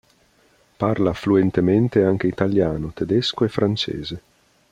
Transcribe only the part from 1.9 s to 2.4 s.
anche